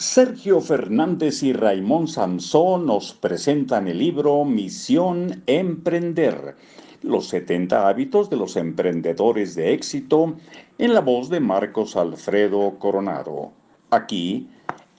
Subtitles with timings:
[0.00, 6.56] Sergio Fernández y Raimón Sansón nos presentan el libro Misión Emprender,
[7.02, 10.36] los 70 hábitos de los emprendedores de éxito,
[10.78, 13.52] en la voz de Marcos Alfredo Coronado.
[13.90, 14.48] Aquí,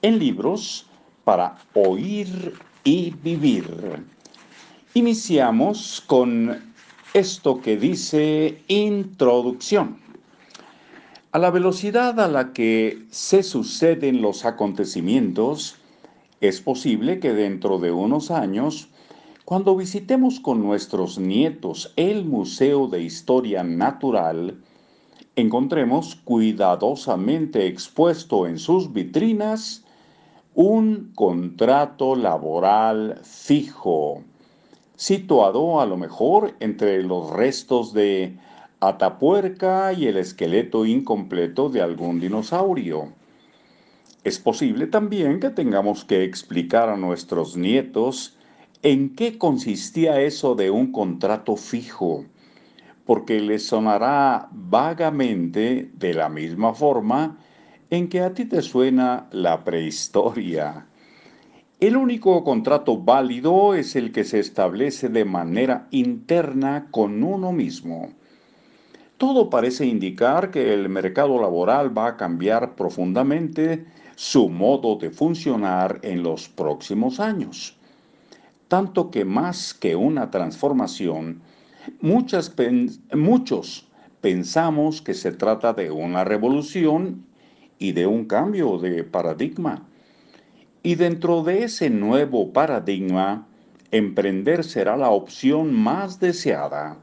[0.04, 0.86] en libros
[1.24, 3.66] para oír y vivir.
[4.94, 6.74] Iniciamos con
[7.16, 10.11] esto que dice introducción.
[11.34, 15.78] A la velocidad a la que se suceden los acontecimientos,
[16.42, 18.90] es posible que dentro de unos años,
[19.46, 24.58] cuando visitemos con nuestros nietos el Museo de Historia Natural,
[25.38, 29.86] encontremos cuidadosamente expuesto en sus vitrinas
[30.54, 34.22] un contrato laboral fijo,
[34.98, 38.38] situado a lo mejor entre los restos de
[38.84, 43.14] Atapuerca y el esqueleto incompleto de algún dinosaurio.
[44.24, 48.40] Es posible también que tengamos que explicar a nuestros nietos
[48.82, 52.26] en qué consistía eso de un contrato fijo,
[53.06, 57.38] porque les sonará vagamente de la misma forma
[57.92, 60.88] en que a ti te suena la prehistoria.
[61.80, 68.20] El único contrato válido es el que se establece de manera interna con uno mismo.
[69.22, 76.00] Todo parece indicar que el mercado laboral va a cambiar profundamente su modo de funcionar
[76.02, 77.78] en los próximos años.
[78.68, 81.40] Tanto que más que una transformación,
[82.02, 82.52] muchos
[84.22, 87.24] pensamos que se trata de una revolución
[87.78, 89.86] y de un cambio de paradigma.
[90.82, 93.46] Y dentro de ese nuevo paradigma,
[93.92, 96.98] emprender será la opción más deseada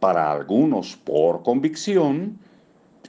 [0.00, 2.38] para algunos por convicción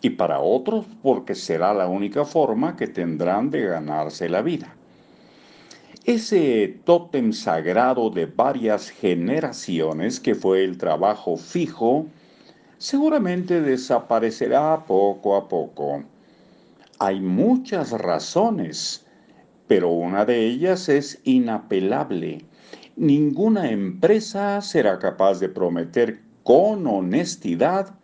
[0.01, 4.75] y para otros porque será la única forma que tendrán de ganarse la vida.
[6.03, 12.07] Ese tótem sagrado de varias generaciones que fue el trabajo fijo,
[12.79, 16.03] seguramente desaparecerá poco a poco.
[16.97, 19.05] Hay muchas razones,
[19.67, 22.45] pero una de ellas es inapelable.
[22.95, 27.95] Ninguna empresa será capaz de prometer con honestidad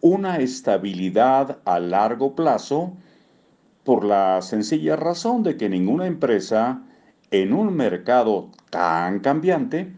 [0.00, 2.94] una estabilidad a largo plazo
[3.84, 6.82] por la sencilla razón de que ninguna empresa
[7.30, 9.92] en un mercado tan cambiante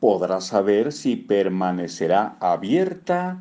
[0.00, 3.40] podrá saber si permanecerá abierta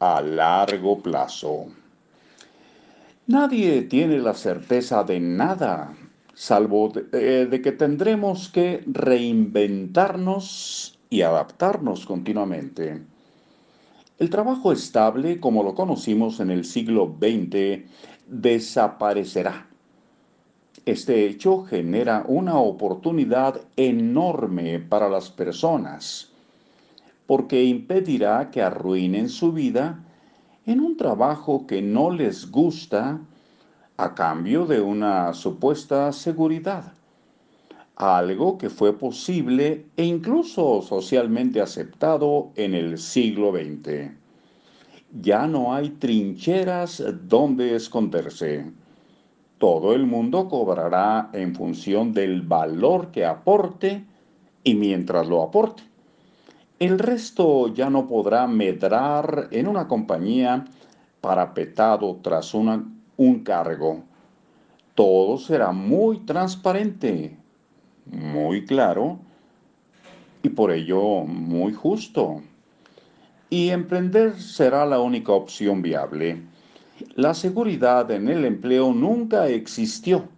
[0.00, 1.66] a largo plazo.
[3.26, 5.94] Nadie tiene la certeza de nada,
[6.34, 13.02] salvo de, eh, que tendremos que reinventarnos y adaptarnos continuamente.
[14.18, 17.84] El trabajo estable, como lo conocimos en el siglo XX,
[18.26, 19.66] desaparecerá.
[20.86, 26.30] Este hecho genera una oportunidad enorme para las personas,
[27.26, 30.04] porque impedirá que arruinen su vida
[30.66, 33.20] en un trabajo que no les gusta
[33.96, 36.92] a cambio de una supuesta seguridad
[37.96, 44.10] algo que fue posible e incluso socialmente aceptado en el siglo XX.
[45.20, 48.72] Ya no hay trincheras donde esconderse.
[49.58, 54.04] Todo el mundo cobrará en función del valor que aporte
[54.64, 55.84] y mientras lo aporte.
[56.80, 60.64] El resto ya no podrá medrar en una compañía
[61.20, 64.02] parapetado tras un cargo.
[64.96, 67.38] Todo será muy transparente,
[68.06, 69.18] muy claro
[70.42, 72.42] y por ello muy justo.
[73.50, 76.42] Y emprender será la única opción viable.
[77.16, 80.28] La seguridad en el empleo nunca existió,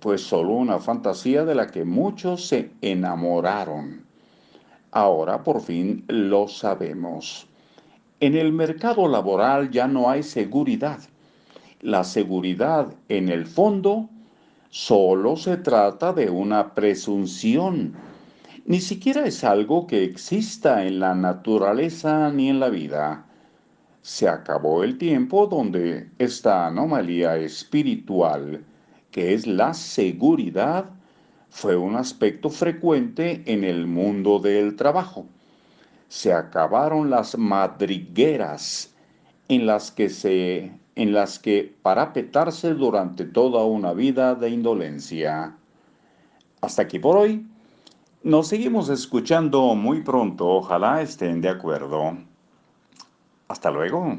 [0.00, 4.04] pues solo una fantasía de la que muchos se enamoraron.
[4.92, 7.48] Ahora por fin lo sabemos.
[8.20, 11.00] En el mercado laboral ya no hay seguridad.
[11.80, 14.08] La seguridad en el fondo
[14.70, 17.94] Solo se trata de una presunción.
[18.64, 23.26] Ni siquiera es algo que exista en la naturaleza ni en la vida.
[24.02, 28.64] Se acabó el tiempo donde esta anomalía espiritual,
[29.12, 30.86] que es la seguridad,
[31.48, 35.26] fue un aspecto frecuente en el mundo del trabajo.
[36.08, 38.95] Se acabaron las madrigueras
[39.48, 45.54] en las que se en las que parapetarse durante toda una vida de indolencia.
[46.62, 47.46] Hasta aquí por hoy.
[48.22, 50.48] Nos seguimos escuchando muy pronto.
[50.48, 52.16] Ojalá estén de acuerdo.
[53.46, 54.16] Hasta luego.